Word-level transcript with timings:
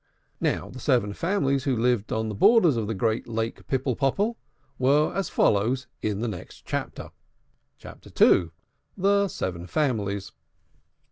Now, 0.39 0.67
the 0.71 0.79
seven 0.79 1.13
families 1.13 1.65
who 1.65 1.77
lived 1.77 2.11
on 2.11 2.27
the 2.27 2.33
borders 2.33 2.75
of 2.75 2.87
the 2.87 2.95
great 2.95 3.27
Lake 3.27 3.67
Pipple 3.67 3.95
Popple 3.95 4.35
were 4.79 5.13
as 5.13 5.29
follows 5.29 5.85
in 6.01 6.21
the 6.21 6.27
next 6.27 6.65
chapter. 6.65 7.11
CHAPTER 7.77 8.09
II. 8.19 8.49
THE 8.97 9.27
SEVEN 9.27 9.67
FAMILIES. 9.67 10.31